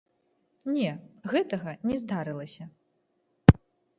Не, 0.77 0.91
гэтага 1.33 1.75
не 1.91 1.95
здарылася. 2.03 2.65